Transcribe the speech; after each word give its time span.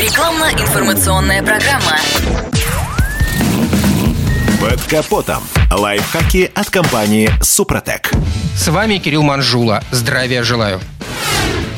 Рекламно-информационная 0.00 1.42
программа. 1.42 1.98
Под 4.58 4.80
капотом. 4.84 5.42
Лайфхаки 5.70 6.50
от 6.54 6.70
компании 6.70 7.30
«Супротек». 7.42 8.10
С 8.56 8.68
вами 8.68 8.96
Кирилл 8.96 9.22
Манжула. 9.22 9.84
Здравия 9.90 10.42
желаю. 10.42 10.80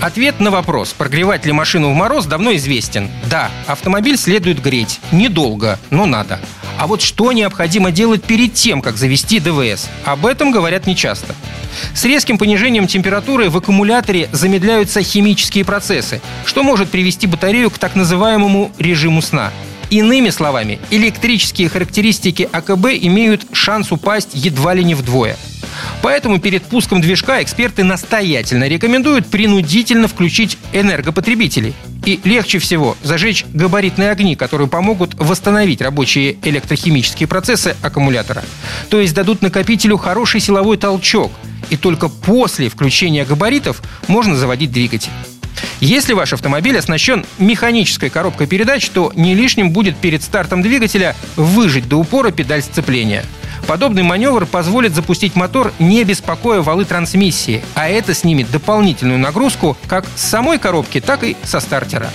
Ответ 0.01 0.39
на 0.39 0.53
вопрос, 0.53 0.93
прогревать 0.93 1.47
ли 1.47 1.53
машину 1.53 1.91
в 1.91 1.95
мороз, 1.95 2.27
давно 2.27 2.55
известен. 2.55 3.11
Да, 3.29 3.51
автомобиль 3.67 4.17
следует 4.17 4.63
греть. 4.63 5.01
Недолго, 5.11 5.81
но 5.91 6.07
надо. 6.07 6.39
А 6.83 6.89
вот 6.89 7.01
что 7.01 7.31
необходимо 7.31 7.93
делать 7.93 8.25
перед 8.25 8.55
тем, 8.55 8.83
как 8.83 8.97
завести 8.97 9.39
ДВС? 9.39 9.89
Об 10.05 10.27
этом 10.27 10.51
говорят 10.51 10.85
нечасто. 10.85 11.33
С 11.95 12.05
резким 12.05 12.39
понижением 12.39 12.89
температуры 12.89 13.51
в 13.51 13.57
аккумуляторе 13.57 14.29
замедляются 14.33 15.01
химические 15.01 15.65
процессы, 15.65 16.21
что 16.45 16.65
может 16.65 16.91
привести 16.91 17.29
батарею 17.29 17.71
к 17.71 17.79
так 17.79 17.95
называемому 17.95 18.73
режиму 18.81 19.23
сна. 19.23 19.53
Иными 19.91 20.31
словами, 20.31 20.81
электрические 20.91 21.69
характеристики 21.69 22.49
АКБ 22.51 22.87
имеют 23.03 23.47
шанс 23.53 23.93
упасть 23.93 24.31
едва 24.33 24.75
ли 24.75 24.83
не 24.83 24.97
вдвое. 24.97 25.37
Поэтому 26.03 26.41
перед 26.41 26.65
пуском 26.65 27.01
движка 27.01 27.45
эксперты 27.45 27.85
настоятельно 27.85 28.67
рекомендуют 28.67 29.29
принудительно 29.29 30.09
включить 30.09 30.59
энергопотребителей. 30.73 31.75
И 32.05 32.21
легче 32.25 32.59
всего 32.59 32.97
зажечь 33.03 33.45
габаритные 33.53 34.11
огни, 34.11 34.35
которые 34.35 34.69
помогут 34.69 35.15
восстановить 35.15 35.81
рабочие 35.81 36.37
электрохимические 36.43 37.29
процессы 37.29 37.77
аккумулятора. 37.81 38.43
То 38.91 39.01
есть 39.01 39.15
дадут 39.15 39.43
накопителю 39.43 39.97
хороший 39.97 40.41
силовой 40.41 40.77
толчок. 40.77 41.31
И 41.71 41.77
только 41.77 42.09
после 42.09 42.69
включения 42.69 43.25
габаритов 43.25 43.83
можно 44.09 44.35
заводить 44.37 44.73
двигатель. 44.73 45.13
Если 45.81 46.13
ваш 46.13 46.33
автомобиль 46.33 46.79
оснащен 46.79 47.25
механической 47.39 48.11
коробкой 48.11 48.47
передач, 48.47 48.89
то 48.89 49.13
не 49.15 49.35
лишним 49.35 49.71
будет 49.71 49.97
перед 49.97 50.23
стартом 50.23 50.63
двигателя 50.63 51.15
выжать 51.37 51.89
до 51.89 51.97
упора 51.97 52.31
педаль 52.31 52.63
сцепления. 52.63 53.25
Подобный 53.73 54.03
маневр 54.03 54.45
позволит 54.45 54.95
запустить 54.95 55.35
мотор, 55.35 55.73
не 55.79 56.05
беспокоя 56.05 56.61
валы 56.61 56.85
трансмиссии, 56.85 57.65
а 57.75 57.89
это 57.89 58.13
снимет 58.13 58.51
дополнительную 58.51 59.19
нагрузку 59.19 59.79
как 59.87 60.05
с 60.15 60.21
самой 60.21 60.59
коробки, 60.59 61.01
так 61.01 61.25
и 61.25 61.39
со 61.43 61.59
стартера 61.59 62.11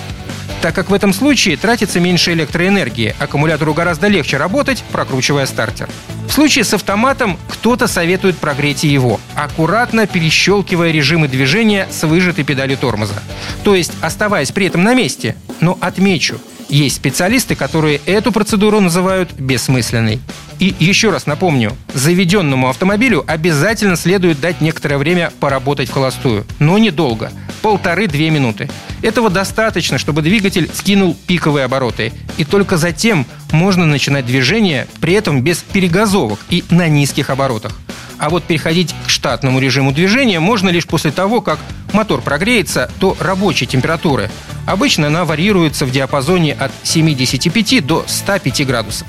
так 0.60 0.74
как 0.74 0.90
в 0.90 0.94
этом 0.94 1.12
случае 1.12 1.56
тратится 1.56 2.00
меньше 2.00 2.32
электроэнергии, 2.32 3.14
аккумулятору 3.20 3.74
гораздо 3.74 4.08
легче 4.08 4.38
работать, 4.38 4.82
прокручивая 4.90 5.46
стартер. 5.46 5.88
В 6.28 6.32
случае 6.32 6.64
с 6.64 6.74
автоматом 6.74 7.38
кто-то 7.48 7.86
советует 7.86 8.36
прогреть 8.36 8.82
его, 8.82 9.20
аккуратно 9.36 10.08
перещелкивая 10.08 10.90
режимы 10.90 11.28
движения 11.28 11.86
с 11.90 12.04
выжатой 12.04 12.42
педалью 12.42 12.76
тормоза. 12.76 13.22
То 13.62 13.76
есть 13.76 13.92
оставаясь 14.00 14.50
при 14.50 14.66
этом 14.66 14.82
на 14.82 14.94
месте. 14.94 15.36
Но 15.60 15.78
отмечу, 15.80 16.40
есть 16.68 16.96
специалисты, 16.96 17.54
которые 17.54 18.00
эту 18.06 18.32
процедуру 18.32 18.80
называют 18.80 19.32
бессмысленной. 19.32 20.20
И 20.58 20.74
еще 20.78 21.10
раз 21.10 21.26
напомню, 21.26 21.76
заведенному 21.94 22.68
автомобилю 22.68 23.24
обязательно 23.26 23.96
следует 23.96 24.40
дать 24.40 24.60
некоторое 24.60 24.98
время 24.98 25.32
поработать 25.40 25.88
в 25.88 25.92
холостую, 25.92 26.44
но 26.58 26.78
недолго, 26.78 27.30
полторы-две 27.62 28.30
минуты. 28.30 28.68
Этого 29.02 29.30
достаточно, 29.30 29.98
чтобы 29.98 30.22
двигатель 30.22 30.68
скинул 30.72 31.16
пиковые 31.26 31.64
обороты. 31.64 32.12
И 32.36 32.44
только 32.44 32.76
затем 32.76 33.26
можно 33.52 33.86
начинать 33.86 34.26
движение, 34.26 34.88
при 35.00 35.14
этом 35.14 35.42
без 35.42 35.58
перегазовок 35.58 36.40
и 36.50 36.64
на 36.70 36.88
низких 36.88 37.30
оборотах. 37.30 37.78
А 38.18 38.30
вот 38.30 38.42
переходить 38.42 38.94
к 39.06 39.10
штатному 39.10 39.60
режиму 39.60 39.92
движения 39.92 40.40
можно 40.40 40.70
лишь 40.70 40.86
после 40.86 41.12
того, 41.12 41.40
как 41.40 41.60
мотор 41.92 42.20
прогреется 42.20 42.90
до 42.98 43.16
рабочей 43.20 43.66
температуры. 43.66 44.28
Обычно 44.68 45.06
она 45.06 45.24
варьируется 45.24 45.86
в 45.86 45.90
диапазоне 45.90 46.52
от 46.52 46.70
75 46.82 47.86
до 47.86 48.04
105 48.06 48.66
градусов. 48.66 49.08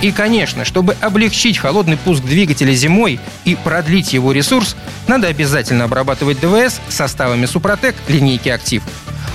И, 0.00 0.12
конечно, 0.12 0.64
чтобы 0.64 0.96
облегчить 1.00 1.58
холодный 1.58 1.96
пуск 1.96 2.22
двигателя 2.22 2.72
зимой 2.72 3.18
и 3.44 3.56
продлить 3.56 4.12
его 4.12 4.30
ресурс, 4.30 4.76
надо 5.08 5.26
обязательно 5.26 5.84
обрабатывать 5.84 6.38
ДВС 6.38 6.80
составами 6.88 7.46
Супротек 7.46 7.96
линейки 8.06 8.48
«Актив». 8.48 8.84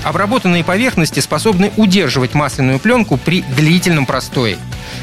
Обработанные 0.04 0.64
поверхности 0.64 1.20
способны 1.20 1.74
удерживать 1.76 2.34
масляную 2.34 2.80
пленку 2.80 3.18
при 3.18 3.42
длительном 3.42 4.06
простое. 4.06 4.58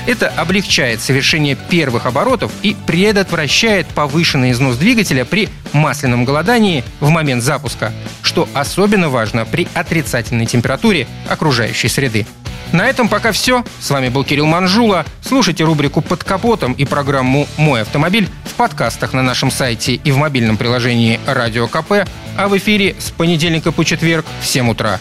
Это 0.08 0.28
облегчает 0.28 1.02
совершение 1.02 1.54
первых 1.54 2.06
оборотов 2.06 2.50
и 2.62 2.74
предотвращает 2.86 3.86
повышенный 3.88 4.52
износ 4.52 4.78
двигателя 4.78 5.26
при 5.26 5.50
масляном 5.74 6.24
голодании 6.24 6.82
в 6.98 7.10
момент 7.10 7.42
запуска, 7.42 7.92
что 8.22 8.48
особенно 8.54 9.10
важно 9.10 9.44
при 9.44 9.68
отрицательной 9.74 10.46
температуре 10.46 11.06
окружающей 11.28 11.88
среды. 11.88 12.26
На 12.72 12.86
этом 12.86 13.10
пока 13.10 13.32
все. 13.32 13.66
С 13.80 13.90
вами 13.90 14.08
был 14.08 14.24
Кирилл 14.24 14.46
Манжула. 14.46 15.04
Слушайте 15.20 15.64
рубрику 15.64 16.00
«Под 16.00 16.24
капотом» 16.24 16.72
и 16.72 16.86
программу 16.86 17.46
«Мой 17.58 17.82
автомобиль» 17.82 18.30
в 18.44 18.54
подкастах 18.54 19.12
на 19.12 19.22
нашем 19.22 19.50
сайте 19.50 19.92
и 19.92 20.10
в 20.10 20.16
мобильном 20.16 20.56
приложении 20.56 21.20
«Радио 21.26 21.68
КП», 21.68 22.08
а 22.34 22.48
в 22.48 22.56
эфире 22.56 22.96
с 22.98 23.10
понедельника 23.10 23.72
по 23.72 23.84
четверг 23.84 24.24
в 24.40 24.46
7 24.46 24.70
утра. 24.70 25.00